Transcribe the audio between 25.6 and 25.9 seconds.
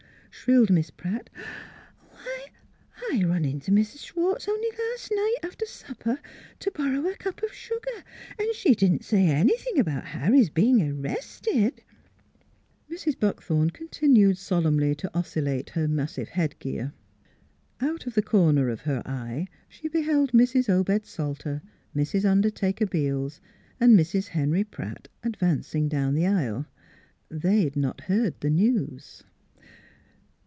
ing